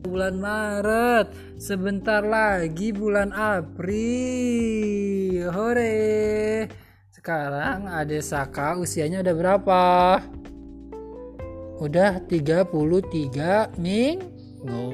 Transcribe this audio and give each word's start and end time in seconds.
bulan 0.00 0.40
Maret. 0.40 1.28
Sebentar 1.60 2.24
lagi 2.24 2.96
bulan 2.96 3.36
April. 3.36 3.92
Hore. 5.52 6.64
Sekarang 7.12 7.84
Ade 7.84 8.24
Saka 8.24 8.80
usianya 8.80 9.20
udah 9.20 9.36
berapa? 9.36 9.84
Udah 11.80 12.20
33 12.24 13.76
minggu. 13.76 14.88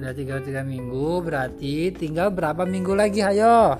Udah 0.00 0.12
33 0.16 0.64
minggu 0.64 1.20
berarti 1.20 1.92
tinggal 1.92 2.32
berapa 2.32 2.64
minggu 2.64 2.96
lagi 2.96 3.20
ayo? 3.20 3.76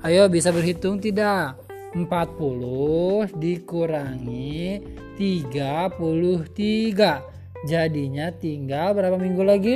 Ayo 0.00 0.32
bisa 0.32 0.48
berhitung 0.48 0.96
tidak? 0.96 1.60
40 1.92 3.36
dikurangi 3.36 4.80
33 5.20 5.92
jadinya 7.68 8.30
tinggal 8.34 8.94
berapa 8.94 9.16
minggu 9.18 9.42
lagi? 9.42 9.74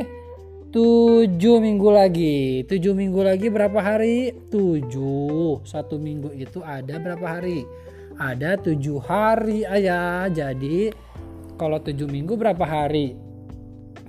7 0.74 1.32
minggu 1.62 1.88
lagi. 1.88 2.66
7 2.68 2.92
minggu 2.92 3.20
lagi 3.24 3.48
berapa 3.48 3.78
hari? 3.80 4.34
7 4.52 5.64
satu 5.64 5.96
minggu 5.96 6.34
itu 6.36 6.60
ada 6.60 7.00
berapa 7.00 7.38
hari? 7.38 7.64
Ada 8.20 8.60
7 8.60 9.00
hari 9.00 9.64
ayah. 9.64 10.28
Jadi 10.28 10.92
kalau 11.56 11.80
7 11.80 12.04
minggu 12.10 12.36
berapa 12.36 12.64
hari? 12.66 13.16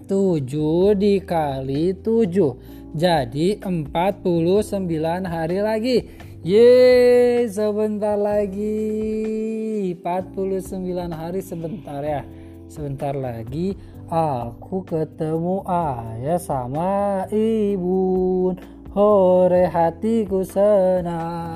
7 0.07 0.95
dikali 0.97 1.95
7 1.99 2.77
jadi 2.97 3.59
49 3.61 5.27
hari 5.27 5.59
lagi. 5.61 5.97
Ye, 6.41 7.43
sebentar 7.51 8.15
lagi. 8.15 9.93
49 9.99 11.11
hari 11.11 11.41
sebentar 11.43 11.99
ya. 12.01 12.23
Sebentar 12.67 13.15
lagi 13.15 13.79
aku 14.11 14.83
ketemu 14.83 15.63
ayah 15.67 16.35
sama 16.35 17.23
ibu. 17.31 18.51
Hore 18.91 19.71
hatiku 19.71 20.43
senang. 20.43 21.47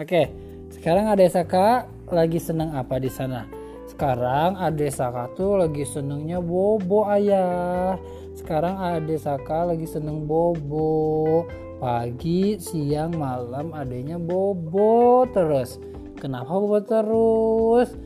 Oke, 0.00 0.32
sekarang 0.72 1.12
ada 1.12 1.28
Saka 1.28 1.84
lagi 2.08 2.40
senang 2.40 2.72
apa 2.72 2.96
di 2.96 3.12
sana? 3.12 3.44
Sekarang 3.84 4.56
ada 4.56 4.88
Saka 4.88 5.28
tuh 5.36 5.60
lagi 5.60 5.84
senengnya 5.84 6.40
bobo 6.40 7.04
ayah. 7.12 8.00
Sekarang 8.32 8.80
ada 8.80 9.16
Saka 9.20 9.76
lagi 9.76 9.84
seneng 9.84 10.24
bobo 10.24 11.44
pagi 11.80 12.60
siang 12.60 13.16
malam 13.16 13.72
adanya 13.72 14.20
bobo 14.20 15.24
terus 15.32 15.80
kenapa 16.20 16.52
bobo 16.52 16.76
terus 16.84 17.96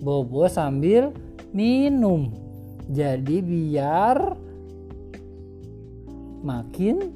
bobo 0.00 0.46
sambil 0.50 1.12
minum. 1.56 2.32
Jadi 2.86 3.42
biar 3.42 4.38
makin 6.46 7.10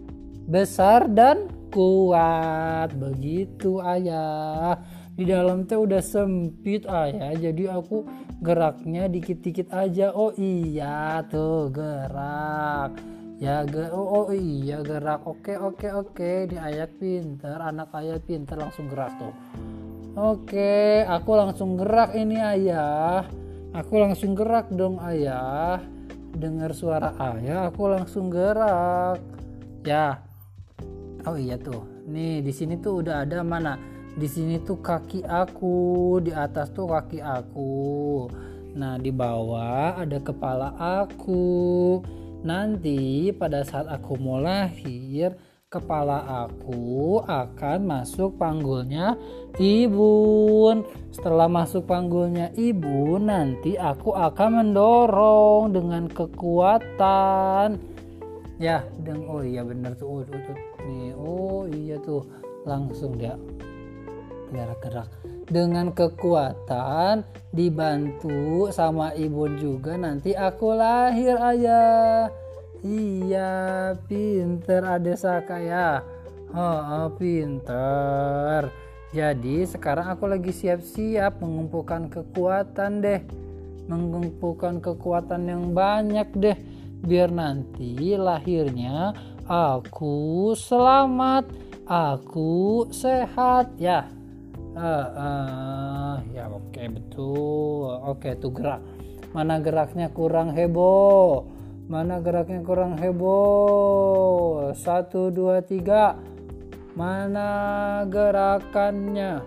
besar 0.50 1.06
dan 1.06 1.46
kuat. 1.70 2.91
Begitu 2.98 3.79
ayah. 3.79 4.80
Di 5.14 5.29
dalam 5.29 5.68
teh 5.68 5.79
udah 5.79 6.02
sempit 6.02 6.89
ayah. 6.89 7.36
Jadi 7.36 7.70
aku 7.70 8.02
geraknya 8.42 9.07
dikit-dikit 9.07 9.70
aja. 9.70 10.11
Oh 10.11 10.35
iya 10.35 11.23
tuh 11.30 11.70
gerak. 11.70 12.98
Ya 13.41 13.64
ge 13.64 13.89
oh, 13.95 14.27
oh 14.27 14.29
iya 14.35 14.83
gerak. 14.83 15.23
Oke 15.29 15.55
oke 15.55 15.89
oke. 15.92 16.51
Di 16.51 16.57
ayat 16.58 16.91
pinter 16.98 17.57
anak 17.62 17.95
ayat 17.95 18.27
pinter 18.27 18.58
langsung 18.58 18.91
gerak 18.91 19.14
tuh 19.20 19.49
oke 20.17 20.75
aku 21.07 21.31
langsung 21.35 21.79
gerak 21.79 22.15
ini 22.15 22.39
ayah. 22.39 23.27
Aku 23.71 24.03
langsung 24.03 24.35
gerak 24.35 24.71
dong 24.75 24.98
ayah. 24.98 25.79
Dengar 26.31 26.75
suara 26.75 27.15
ayah 27.35 27.71
aku 27.71 27.91
langsung 27.91 28.31
gerak. 28.31 29.23
Ya. 29.87 30.23
Oh 31.27 31.37
iya 31.37 31.61
tuh. 31.61 31.87
Nih 32.11 32.43
di 32.43 32.51
sini 32.51 32.81
tuh 32.81 33.05
udah 33.05 33.23
ada 33.23 33.45
mana? 33.47 33.79
Di 34.17 34.27
sini 34.27 34.59
tuh 34.59 34.83
kaki 34.83 35.23
aku 35.23 36.19
di 36.19 36.35
atas 36.35 36.75
tuh 36.75 36.91
kaki 36.91 37.23
aku. 37.23 38.27
Nah 38.75 38.98
di 38.98 39.15
bawah 39.15 40.03
ada 40.03 40.19
kepala 40.19 40.75
aku. 40.79 42.01
Nanti 42.41 43.31
pada 43.37 43.61
saat 43.63 43.85
aku 43.87 44.17
mau 44.17 44.41
lahir, 44.41 45.37
kepala 45.70 46.27
aku 46.27 47.23
akan 47.23 47.79
masuk 47.86 48.35
panggulnya 48.35 49.14
ibu. 49.55 50.75
Setelah 51.14 51.47
masuk 51.47 51.86
panggulnya 51.86 52.51
ibu, 52.58 53.23
nanti 53.23 53.79
aku 53.79 54.11
akan 54.11 54.51
mendorong 54.67 55.70
dengan 55.70 56.11
kekuatan. 56.11 57.79
Ya, 58.59 58.83
deng 58.98 59.30
oh 59.30 59.47
iya 59.47 59.63
bener 59.63 59.95
tuh. 59.95 60.20
Oh, 60.20 60.20
tuh, 60.27 60.42
tuh. 60.42 60.59
Nih, 60.91 61.14
oh 61.14 61.63
iya 61.70 61.97
tuh. 62.03 62.27
Langsung 62.67 63.14
dia 63.14 63.39
gerak-gerak 64.51 65.07
dengan 65.47 65.95
kekuatan 65.95 67.23
dibantu 67.55 68.67
sama 68.75 69.14
ibu 69.14 69.47
juga 69.55 69.95
nanti 69.95 70.35
aku 70.35 70.75
lahir 70.75 71.39
ayah 71.39 72.27
iya 72.85 73.92
pinter 74.08 74.83
ada 74.85 75.14
saka 75.17 75.61
ya. 75.61 76.01
Oh, 76.51 77.07
pinter. 77.14 78.73
Jadi 79.11 79.67
sekarang 79.67 80.11
aku 80.14 80.27
lagi 80.27 80.51
siap-siap 80.51 81.39
mengumpulkan 81.39 82.11
kekuatan 82.11 83.02
deh. 83.02 83.23
Mengumpulkan 83.86 84.79
kekuatan 84.79 85.51
yang 85.51 85.64
banyak 85.74 86.30
deh 86.39 86.58
biar 87.01 87.33
nanti 87.33 88.13
lahirnya 88.13 89.17
aku 89.48 90.52
selamat 90.55 91.48
aku 91.86 92.86
sehat 92.95 93.74
ya. 93.79 94.07
Uh, 94.70 95.07
uh, 95.11 96.14
ya 96.30 96.47
oke 96.47 96.70
okay, 96.70 96.86
betul. 96.86 97.98
Oke 98.07 98.30
okay, 98.30 98.33
tuh 98.39 98.55
gerak. 98.55 98.83
Mana 99.35 99.58
geraknya 99.58 100.11
kurang 100.11 100.55
heboh 100.55 101.60
mana 101.90 102.23
geraknya 102.23 102.62
kurang? 102.62 102.95
Heboh. 102.95 104.70
Satu 104.78 105.34
dua 105.34 105.58
tiga. 105.58 106.14
Mana 106.95 107.51
gerakannya? 108.06 109.42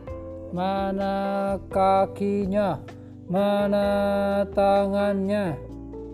Mana 0.51 1.15
kakinya? 1.71 2.83
Mana 3.31 3.87
tangannya? 4.51 5.55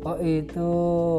Oh 0.06 0.22
itu. 0.22 1.18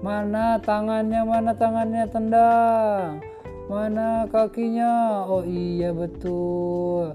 Mana 0.00 0.56
tangannya? 0.64 1.20
Mana 1.20 1.52
tangannya 1.52 2.04
tendang? 2.08 3.20
Mana 3.68 4.24
kakinya? 4.32 5.28
Oh 5.28 5.44
iya 5.44 5.92
betul. 5.92 7.12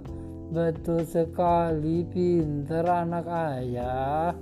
Betul 0.54 1.10
sekali 1.10 2.06
pinter 2.06 2.86
anak 2.86 3.26
ayah. 3.26 4.38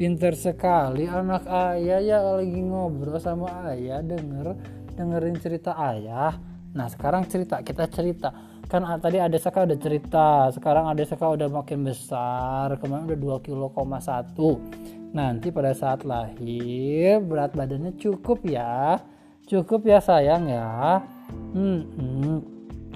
Pinter 0.00 0.32
sekali 0.32 1.04
anak 1.04 1.44
ayah 1.44 2.00
ya 2.00 2.24
lagi 2.24 2.56
ngobrol 2.56 3.20
sama 3.20 3.68
ayah 3.68 4.00
denger 4.00 4.56
dengerin 4.96 5.36
cerita 5.36 5.76
ayah. 5.76 6.40
Nah 6.72 6.88
sekarang 6.88 7.28
cerita 7.28 7.60
kita 7.60 7.84
cerita 7.92 8.32
kan 8.64 8.80
tadi 8.96 9.20
ada 9.20 9.36
Saka 9.36 9.68
udah 9.68 9.76
cerita 9.76 10.48
sekarang 10.56 10.88
ada 10.88 11.04
Saka 11.04 11.36
udah 11.36 11.52
makin 11.52 11.84
besar 11.84 12.80
kemarin 12.80 13.12
udah 13.12 13.44
2 13.44 13.44
kilo 13.44 13.68
satu 14.00 14.56
nanti 15.12 15.52
pada 15.52 15.76
saat 15.76 16.08
lahir 16.08 17.20
berat 17.20 17.52
badannya 17.52 17.92
cukup 18.00 18.40
ya 18.48 19.04
cukup 19.52 19.84
ya 19.84 20.00
sayang 20.00 20.48
ya 20.48 21.04
hmm. 21.52 22.40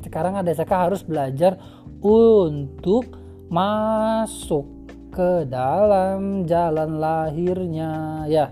sekarang 0.09 0.41
ada 0.41 0.57
Saka 0.57 0.89
harus 0.89 1.05
belajar 1.05 1.61
untuk 2.01 3.13
masuk 3.53 4.74
ke 5.15 5.47
dalam 5.47 6.43
jalan 6.43 6.99
lahirnya. 6.99 8.27
Ya. 8.27 8.51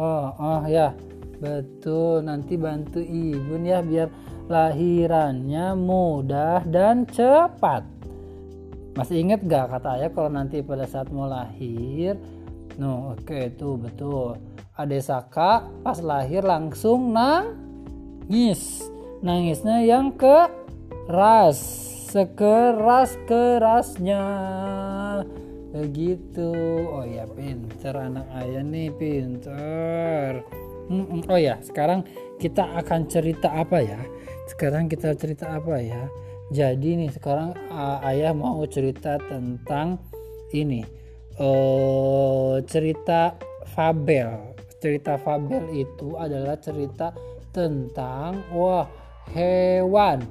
Oh, 0.00 0.32
oh 0.40 0.64
ya. 0.64 0.96
Betul. 1.38 2.24
Nanti 2.24 2.56
bantu 2.56 2.98
ibu 3.04 3.60
ya 3.60 3.84
biar 3.84 4.08
lahirannya 4.48 5.76
mudah 5.76 6.64
dan 6.64 7.04
cepat. 7.04 7.84
Masih 8.96 9.22
inget 9.22 9.44
gak 9.46 9.70
kata 9.70 10.00
ayah 10.00 10.10
kalau 10.10 10.32
nanti 10.32 10.64
pada 10.64 10.88
saat 10.88 11.12
mau 11.12 11.28
lahir? 11.28 12.18
No 12.80 13.14
oke 13.14 13.28
okay, 13.28 13.52
itu 13.52 13.78
betul. 13.78 14.40
Ade 14.74 14.98
Saka 14.98 15.68
pas 15.84 16.00
lahir 16.02 16.42
langsung 16.42 17.14
nangis. 17.14 18.82
Nangisnya 19.22 19.86
yang 19.86 20.16
keras 20.18 21.58
sekeras 22.08 23.14
kerasnya 23.28 24.24
begitu 25.78 26.50
oh 26.90 27.06
ya 27.06 27.22
pinter 27.30 27.94
anak 27.94 28.26
ayah 28.42 28.66
nih 28.66 28.90
pinter. 28.90 30.42
Oh 31.30 31.38
ya 31.38 31.62
sekarang 31.62 32.02
kita 32.42 32.66
akan 32.82 33.06
cerita 33.06 33.54
apa 33.54 33.78
ya? 33.78 34.00
Sekarang 34.50 34.90
kita 34.90 35.14
cerita 35.14 35.54
apa 35.54 35.78
ya? 35.78 36.10
Jadi 36.50 36.98
nih 36.98 37.12
sekarang 37.14 37.54
uh, 37.70 38.02
ayah 38.10 38.34
mau 38.34 38.58
cerita 38.66 39.22
tentang 39.22 40.02
ini. 40.50 40.82
Uh, 41.38 42.58
cerita 42.66 43.38
fabel. 43.70 44.58
Cerita 44.82 45.14
fabel 45.20 45.70
itu 45.76 46.18
adalah 46.18 46.58
cerita 46.58 47.14
tentang 47.54 48.42
wah 48.50 48.88
hewan. 49.30 50.26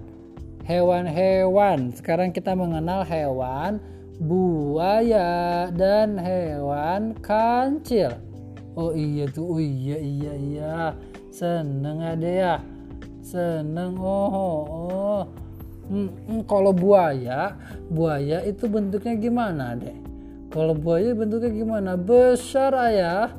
Hewan-hewan. 0.67 1.95
Sekarang 1.95 2.35
kita 2.35 2.51
mengenal 2.51 3.07
hewan 3.07 3.79
buaya 4.17 5.69
dan 5.73 6.17
hewan 6.17 7.13
kancil. 7.21 8.17
Oh 8.77 8.93
iya 8.93 9.25
tuh 9.29 9.57
oh 9.57 9.61
iya 9.61 9.97
iya 9.97 10.33
iya. 10.33 10.77
Seneng 11.33 12.01
ada 12.01 12.29
ya? 12.29 12.55
Seneng 13.21 13.97
oh 13.97 14.29
oh, 14.29 14.61
oh. 14.69 15.23
Hmm, 15.87 16.43
kalau 16.43 16.75
buaya 16.75 17.55
buaya 17.87 18.43
itu 18.43 18.67
bentuknya 18.67 19.15
gimana 19.15 19.71
deh 19.71 19.95
kalau 20.47 20.71
buaya 20.71 21.11
bentuknya 21.11 21.51
gimana? 21.51 21.91
Besar 21.99 22.71
ayah. 22.87 23.29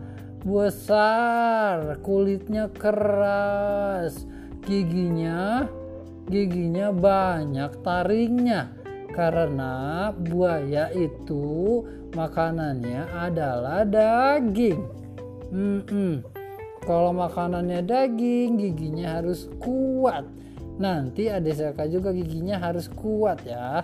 Besar. 0.44 1.98
Kulitnya 2.04 2.68
keras. 2.68 4.28
Giginya 4.62 5.64
giginya 6.28 6.92
banyak 6.92 7.80
taringnya 7.80 8.68
karena 9.18 10.14
buaya 10.14 10.94
itu 10.94 11.82
makanannya 12.14 13.02
adalah 13.18 13.82
daging 13.82 14.78
hmm, 15.50 15.82
hmm. 15.90 16.14
kalau 16.86 17.10
makanannya 17.10 17.82
daging 17.82 18.54
giginya 18.62 19.18
harus 19.18 19.50
kuat 19.58 20.22
nanti 20.78 21.26
Adesaka 21.26 21.90
juga 21.90 22.14
giginya 22.14 22.62
harus 22.62 22.86
kuat 22.86 23.42
ya 23.42 23.82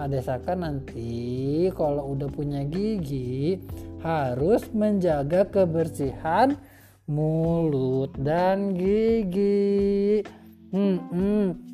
Adesaka 0.00 0.56
nanti 0.56 1.68
kalau 1.76 2.16
udah 2.16 2.32
punya 2.32 2.64
gigi 2.64 3.60
harus 4.00 4.64
menjaga 4.72 5.44
kebersihan 5.44 6.56
mulut 7.04 8.16
dan 8.16 8.72
gigi 8.72 10.24
hmm, 10.72 10.98
hmm. 11.12 11.69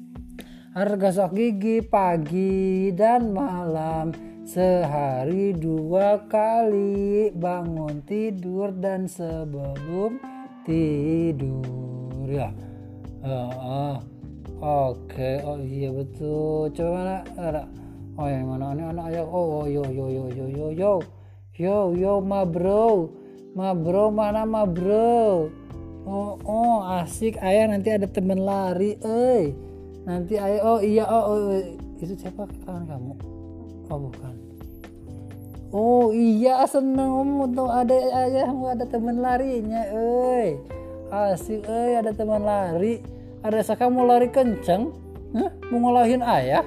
Harus 0.77 1.01
gosok 1.01 1.33
gigi 1.33 1.81
pagi 1.81 2.93
dan 2.93 3.33
malam. 3.33 4.13
Sehari 4.45 5.57
dua 5.57 6.29
kali. 6.29 7.33
Bangun 7.33 8.05
tidur 8.05 8.77
dan 8.77 9.09
sebelum 9.09 10.21
tidur. 10.69 12.29
Ya. 12.29 12.53
Uh, 13.25 13.57
uh. 13.57 13.97
Oke, 14.57 15.41
oh 15.45 15.61
iya 15.65 15.89
betul. 15.93 16.69
Coba 16.77 16.91
mana 16.93 17.17
ada? 17.41 17.65
Oh 18.17 18.29
yang 18.29 18.49
mana? 18.49 18.73
Ini 18.73 18.83
anak 18.89 19.05
ayah? 19.13 19.25
Oh, 19.29 19.61
oh 19.61 19.65
yo 19.69 19.85
yo 19.89 20.09
yo 20.13 20.25
yo 20.33 20.47
yo 20.49 20.67
yo. 20.73 20.95
Yo 21.57 21.97
yo 21.97 22.21
ma 22.21 22.45
bro, 22.45 23.09
ma 23.57 23.73
bro 23.73 24.13
mana 24.13 24.45
ma 24.49 24.65
bro? 24.69 25.49
Oh 26.09 26.41
oh 26.45 26.85
asik. 27.01 27.37
Ayah 27.41 27.69
nanti 27.69 27.93
ada 27.93 28.09
temen 28.09 28.41
lari, 28.45 28.97
eh 29.05 29.66
nanti 30.07 30.39
ayah 30.39 30.63
oh 30.63 30.79
iya 30.81 31.05
oh, 31.05 31.25
oh, 31.35 31.39
oh. 31.51 31.63
itu 31.99 32.15
siapa 32.15 32.47
kawan 32.63 32.87
kamu? 32.87 33.13
Oh 33.91 33.99
bukan. 34.07 34.35
Oh 35.75 36.07
iya 36.15 36.63
seneng 36.71 37.11
om 37.11 37.51
tuh 37.51 37.67
ada 37.69 37.95
ayah 38.25 38.49
ada 38.49 38.87
temen 38.87 39.19
larinya, 39.19 39.83
eh 39.91 40.57
asik 41.11 41.63
eh 41.71 41.99
ada 41.99 42.11
teman 42.11 42.43
lari 42.43 42.99
ada 43.43 43.63
saka 43.63 43.87
mau 43.87 44.03
lari 44.03 44.27
kenceng 44.27 44.91
huh? 45.35 45.51
mau 45.71 45.79
ngolahin 45.79 46.23
ayah 46.23 46.67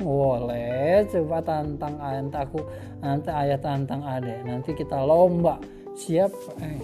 boleh 0.00 1.04
coba 1.08 1.44
tantang 1.44 1.96
nanti 2.00 2.36
aku 2.36 2.60
nanti 3.00 3.28
ayah 3.32 3.60
tantang 3.60 4.00
adek 4.04 4.40
nanti 4.44 4.70
kita 4.72 4.96
lomba 5.00 5.60
siap 5.96 6.32
eh. 6.60 6.80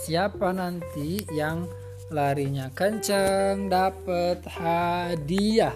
siapa 0.00 0.52
nanti 0.52 1.24
yang 1.32 1.64
larinya 2.10 2.66
kenceng 2.74 3.70
dapat 3.70 4.42
hadiah. 4.50 5.74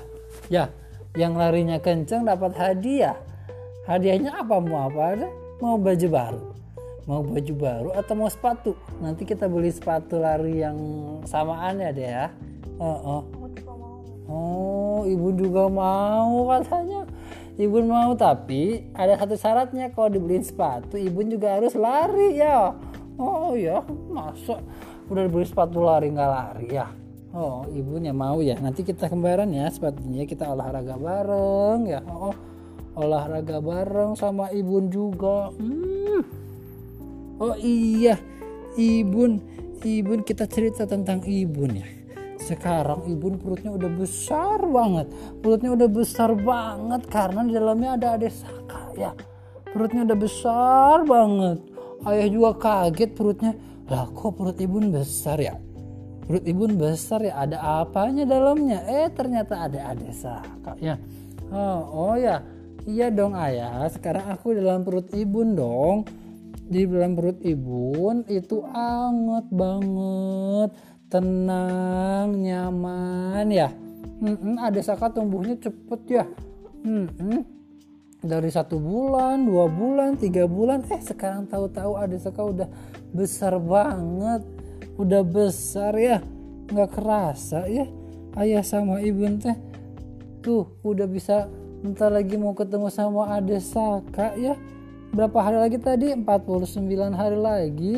Ya 0.50 0.68
yang 1.14 1.38
larinya 1.38 1.78
kenceng 1.78 2.26
dapat 2.26 2.58
hadiah. 2.58 3.14
Hadiahnya 3.86 4.42
apa? 4.42 4.58
Mau 4.58 4.90
apa 4.90 5.02
ada 5.14 5.28
mau 5.62 5.78
baju 5.78 6.08
baru. 6.10 6.42
Mau 7.06 7.22
baju 7.22 7.54
baru 7.54 7.90
atau 7.94 8.14
mau 8.18 8.26
sepatu? 8.26 8.74
Nanti 8.98 9.22
kita 9.22 9.46
beli 9.46 9.70
sepatu 9.70 10.18
lari 10.18 10.58
yang 10.58 10.76
samaan 11.22 11.78
ya 11.78 11.90
deh 11.94 12.08
ya. 12.10 12.26
Oh, 12.82 12.98
oh. 12.98 13.22
oh 14.26 15.00
ibu 15.06 15.30
juga 15.38 15.70
mau 15.70 16.50
katanya. 16.50 17.06
Ibu 17.54 17.86
mau 17.86 18.10
tapi 18.18 18.90
ada 18.98 19.14
satu 19.14 19.38
syaratnya. 19.38 19.94
Kalau 19.94 20.10
dibeliin 20.10 20.42
sepatu 20.42 20.98
ibu 20.98 21.22
juga 21.22 21.62
harus 21.62 21.78
lari 21.78 22.42
ya. 22.42 22.74
Oh 23.14 23.54
ya 23.54 23.78
masa 24.10 24.58
udah 25.10 25.24
beli 25.28 25.46
sepatu 25.46 25.84
lari 25.84 26.08
nggak 26.12 26.30
lari 26.30 26.66
ya? 26.72 26.86
Oh 27.34 27.66
ibunya 27.74 28.14
mau 28.14 28.38
ya? 28.38 28.54
Nanti 28.62 28.86
kita 28.86 29.10
kembaran 29.10 29.50
ya 29.50 29.66
sepatunya. 29.68 30.22
Kita 30.24 30.54
olahraga 30.54 30.94
bareng 30.94 31.80
ya. 31.90 32.00
Oh 32.06 32.34
olahraga 32.94 33.58
bareng 33.58 34.14
sama 34.14 34.54
ibu 34.54 34.78
juga. 34.86 35.50
Hmm. 35.58 36.22
Oh 37.42 37.58
iya. 37.58 38.16
Ibun 38.74 39.54
ibun 39.84 40.24
kita 40.24 40.48
cerita 40.48 40.88
tentang 40.88 41.20
ibun 41.28 41.82
ya. 41.82 41.88
Sekarang 42.40 43.04
ibun 43.08 43.40
perutnya 43.40 43.72
udah 43.74 43.90
besar 43.92 44.58
banget. 44.64 45.06
Perutnya 45.40 45.70
udah 45.74 45.88
besar 45.88 46.30
banget 46.36 47.02
karena 47.08 47.40
di 47.44 47.52
dalamnya 47.52 47.90
ada 47.98 48.06
adik 48.16 48.32
saka 48.32 48.94
ya. 48.96 49.10
Perutnya 49.74 50.06
udah 50.06 50.18
besar 50.18 50.96
banget. 51.02 51.58
Ayah 52.04 52.28
juga 52.28 52.50
kaget 52.60 53.10
perutnya 53.16 53.52
lah 53.90 54.08
kok 54.10 54.32
perut 54.36 54.58
ibun 54.60 54.88
besar 54.90 55.38
ya? 55.40 55.54
Perut 56.24 56.44
ibun 56.48 56.80
besar 56.80 57.20
ya 57.20 57.36
ada 57.44 57.84
apanya 57.84 58.24
dalamnya? 58.24 58.80
Eh 58.88 59.12
ternyata 59.12 59.68
ada 59.68 59.92
adik 59.92 60.12
saka 60.16 60.72
ya 60.80 60.96
oh, 61.52 61.80
oh 61.92 62.14
ya 62.16 62.40
iya 62.88 63.08
dong 63.12 63.36
ayah. 63.36 63.84
Sekarang 63.88 64.28
aku 64.32 64.56
dalam 64.56 64.84
perut 64.84 65.08
ibun 65.12 65.56
dong. 65.56 66.08
Di 66.64 66.88
dalam 66.88 67.12
perut 67.12 67.44
ibu 67.44 67.92
itu 68.24 68.64
anget 68.72 69.46
banget 69.52 70.70
tenang 71.12 72.40
nyaman 72.40 73.46
ya. 73.52 73.68
Hmm, 74.24 74.56
ada 74.56 74.80
saka 74.80 75.12
tumbuhnya 75.12 75.60
cepet 75.60 76.00
ya. 76.08 76.24
Hmm, 76.84 77.44
dari 78.24 78.48
satu 78.48 78.80
bulan 78.80 79.44
dua 79.44 79.68
bulan 79.68 80.16
tiga 80.16 80.48
bulan 80.48 80.80
eh 80.88 81.00
sekarang 81.04 81.44
tahu-tahu 81.44 82.00
ada 82.00 82.16
saka 82.16 82.40
udah 82.40 82.68
besar 83.14 83.56
banget. 83.62 84.42
Udah 84.98 85.22
besar 85.22 85.94
ya. 85.94 86.18
Nggak 86.68 86.90
kerasa 86.98 87.64
ya. 87.70 87.86
Ayah 88.34 88.66
sama 88.66 88.98
ibu 88.98 89.22
teh. 89.38 89.54
Tuh 90.42 90.66
udah 90.82 91.06
bisa 91.06 91.46
ntar 91.86 92.10
lagi 92.10 92.34
mau 92.34 92.52
ketemu 92.52 92.90
sama 92.90 93.38
ade 93.38 93.62
saka 93.62 94.34
ya. 94.34 94.58
Berapa 95.14 95.38
hari 95.46 95.58
lagi 95.62 95.78
tadi? 95.78 96.10
49 96.10 97.14
hari 97.14 97.38
lagi. 97.38 97.94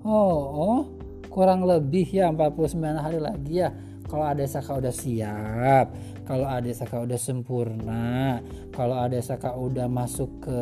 Oh, 0.00 0.40
oh. 0.56 0.82
Kurang 1.28 1.68
lebih 1.68 2.08
ya 2.08 2.32
49 2.32 2.80
hari 2.96 3.20
lagi 3.20 3.60
ya. 3.60 3.70
Kalau 4.08 4.24
ada 4.24 4.40
saka 4.48 4.80
udah 4.80 4.94
siap. 4.94 5.92
Kalau 6.24 6.48
ada 6.48 6.70
saka 6.72 7.04
udah 7.04 7.20
sempurna. 7.20 8.40
Kalau 8.72 8.96
ada 8.96 9.20
saka 9.20 9.52
udah 9.52 9.84
masuk 9.84 10.30
ke 10.40 10.56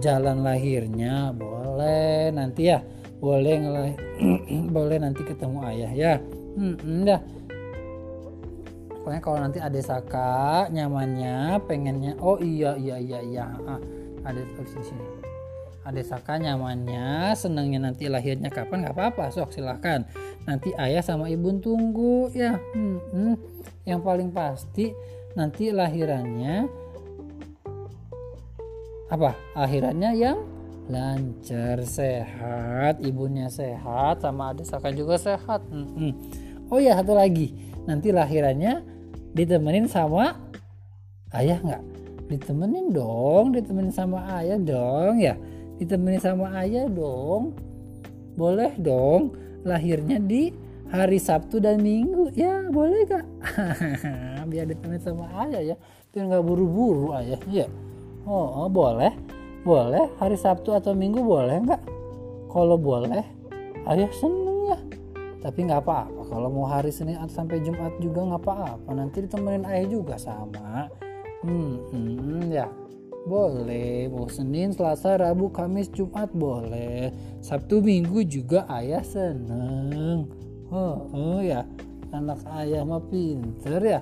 jalan 0.00 0.40
lahirnya 0.40 1.32
boleh 1.36 2.32
nanti 2.32 2.72
ya 2.72 2.80
boleh 3.24 3.56
boleh 4.76 4.96
nanti 5.00 5.24
ketemu 5.24 5.58
ayah 5.72 5.92
ya. 5.96 6.14
Hmm, 6.60 7.08
dah. 7.08 7.20
Pokoknya 9.00 9.20
kalau 9.20 9.38
nanti 9.40 9.58
ada 9.60 9.80
saka 9.80 10.64
nyamannya 10.68 11.60
pengennya 11.64 12.16
oh 12.20 12.40
iya 12.40 12.72
iya 12.76 12.96
iya 12.96 13.20
iya 13.20 13.44
ah, 13.68 13.80
ada 14.24 14.40
di 14.40 14.64
sini 14.80 15.04
ada 15.84 16.00
saka 16.00 16.40
nyamannya 16.40 17.36
senangnya 17.36 17.92
nanti 17.92 18.08
lahirnya 18.08 18.48
kapan 18.48 18.88
nggak 18.88 18.96
apa-apa 18.96 19.28
sok 19.28 19.52
silahkan 19.52 20.08
nanti 20.48 20.72
ayah 20.80 21.04
sama 21.04 21.28
ibu 21.28 21.52
tunggu 21.60 22.32
ya. 22.32 22.56
Hmm, 22.72 22.96
hmm. 23.12 23.34
yang 23.84 24.00
paling 24.00 24.32
pasti 24.32 24.96
nanti 25.36 25.68
lahirannya 25.68 26.64
apa? 29.12 29.36
Akhirannya 29.52 30.10
yang 30.16 30.40
lancar 30.84 31.80
sehat 31.80 33.00
ibunya 33.00 33.48
sehat 33.48 34.20
sama 34.20 34.52
adik 34.52 34.68
saka 34.68 34.92
juga 34.92 35.16
sehat. 35.16 35.64
Hmm, 35.72 36.12
oh 36.68 36.76
ya 36.76 37.00
satu 37.00 37.16
lagi. 37.16 37.56
Nanti 37.88 38.12
lahirannya 38.12 38.84
ditemenin 39.32 39.88
sama 39.88 40.36
ayah 41.32 41.60
nggak? 41.60 41.82
Ditemenin 42.28 42.92
dong 42.92 43.52
ditemenin 43.56 43.92
sama 43.92 44.24
ayah 44.40 44.60
dong 44.60 45.20
ya. 45.20 45.36
Ditemani 45.80 46.20
sama 46.20 46.52
ayah 46.60 46.86
dong. 46.86 47.56
Boleh 48.36 48.72
dong 48.76 49.34
lahirnya 49.64 50.20
di 50.20 50.52
hari 50.92 51.16
Sabtu 51.16 51.64
dan 51.64 51.80
Minggu. 51.80 52.28
Ya 52.36 52.60
boleh 52.68 53.08
kak 53.08 53.24
biar 54.52 54.68
ditemani 54.68 55.00
sama 55.00 55.32
ayah 55.48 55.74
ya. 55.74 55.76
Biar 56.12 56.28
nggak 56.28 56.44
buru-buru 56.44 57.16
ayah. 57.16 57.40
Ya 57.48 57.66
oh, 58.28 58.64
oh 58.64 58.68
boleh 58.68 59.12
boleh? 59.64 60.12
Hari 60.20 60.36
Sabtu 60.36 60.76
atau 60.76 60.92
Minggu 60.92 61.24
boleh 61.24 61.58
nggak? 61.64 61.82
Kalau 62.52 62.78
boleh 62.78 63.24
ayah 63.90 64.12
seneng 64.14 64.58
ya 64.70 64.78
tapi 65.44 65.68
nggak 65.68 65.84
apa-apa. 65.84 66.20
Kalau 66.24 66.48
mau 66.48 66.64
hari 66.64 66.88
Senin 66.88 67.20
sampai 67.28 67.60
Jumat 67.60 67.92
juga 68.00 68.24
nggak 68.24 68.42
apa-apa. 68.48 68.90
Nanti 68.96 69.28
ditemenin 69.28 69.68
ayah 69.68 69.86
juga 69.92 70.16
sama. 70.16 70.88
Hmm, 71.44 71.84
hmm 71.92 72.48
ya. 72.48 72.64
Boleh. 73.28 74.08
Mau 74.08 74.24
Senin 74.32 74.72
Selasa 74.72 75.20
Rabu 75.20 75.52
Kamis 75.52 75.92
Jumat 75.92 76.32
boleh. 76.32 77.12
Sabtu 77.44 77.84
Minggu 77.84 78.24
juga 78.24 78.64
ayah 78.72 79.04
seneng. 79.04 80.32
Oh, 80.72 81.12
oh 81.12 81.40
ya. 81.44 81.68
Anak 82.08 82.40
ayah 82.56 82.80
mah 82.88 83.04
pinter 83.04 83.84
ya. 83.84 84.00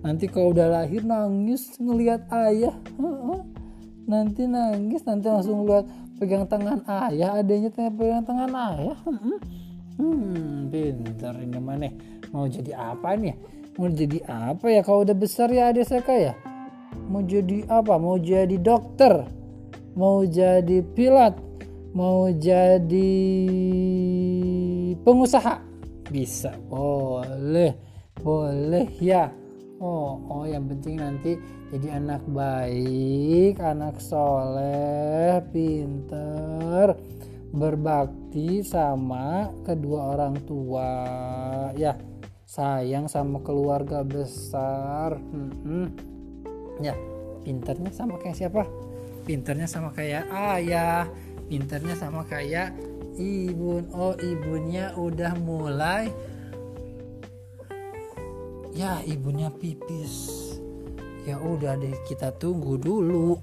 Nanti 0.00 0.24
kalau 0.24 0.56
udah 0.56 0.72
lahir 0.72 1.04
nangis 1.04 1.76
ngelihat 1.76 2.24
ayah 2.32 2.72
oh, 2.96 3.36
oh. 3.36 3.42
Nanti 4.08 4.48
nangis 4.48 5.04
nanti 5.04 5.28
langsung 5.28 5.68
lihat 5.68 5.84
pegang 6.16 6.48
tangan 6.48 6.80
ayah 6.88 7.36
adanya 7.36 7.68
pegang 7.70 8.24
tangan 8.24 8.48
ayah 8.48 8.98
hmm. 9.04 9.38
Hmm, 9.98 10.70
pintar 10.70 11.34
ini 11.42 11.58
mana? 11.58 11.90
Mau 12.30 12.46
jadi 12.46 12.70
apa 12.70 13.18
nih? 13.18 13.34
Mau 13.74 13.90
jadi 13.90 14.22
apa 14.30 14.70
ya? 14.70 14.86
Kalau 14.86 15.02
udah 15.02 15.16
besar 15.18 15.50
ya 15.50 15.74
adik 15.74 15.90
saya 15.90 16.06
ya? 16.06 16.34
Mau 17.10 17.26
jadi 17.26 17.66
apa? 17.66 17.98
Mau 17.98 18.14
jadi 18.14 18.54
dokter? 18.62 19.26
Mau 19.98 20.22
jadi 20.22 20.86
pilot? 20.94 21.34
Mau 21.98 22.30
jadi 22.30 23.10
pengusaha? 25.02 25.58
Bisa, 26.06 26.54
boleh, 26.70 27.74
boleh 28.22 28.86
ya. 29.02 29.34
Oh, 29.78 30.18
oh 30.26 30.42
yang 30.42 30.66
penting 30.66 30.98
nanti 30.98 31.38
jadi 31.70 32.02
anak 32.02 32.26
baik, 32.34 33.62
anak 33.62 34.02
soleh, 34.02 35.38
pinter 35.54 36.98
berbakti 37.54 38.66
sama 38.66 39.54
kedua 39.62 40.18
orang 40.18 40.34
tua. 40.50 40.90
Ya 41.78 41.94
sayang 42.42 43.06
sama 43.06 43.38
keluarga 43.46 44.02
besar. 44.02 45.14
Hmm, 45.14 45.94
ya 46.82 46.98
pinternya 47.46 47.94
sama 47.94 48.18
kayak 48.18 48.34
siapa? 48.34 48.66
Pinternya 49.22 49.70
sama 49.70 49.94
kayak 49.94 50.26
ayah 50.58 51.06
pinternya 51.48 51.94
sama 51.94 52.26
kayak 52.26 52.76
ibu 53.14 53.82
oh 53.94 54.14
ibunya 54.20 54.90
udah 54.98 55.32
mulai 55.38 56.12
ya 58.78 59.02
ibunya 59.02 59.50
pipis. 59.50 60.38
Ya 61.26 61.34
udah 61.42 61.74
deh 61.74 61.98
kita 62.06 62.30
tunggu 62.38 62.78
dulu 62.78 63.34